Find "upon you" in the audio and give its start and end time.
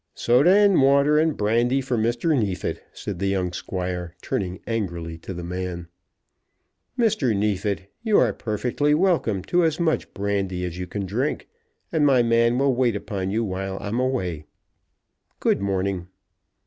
12.95-13.43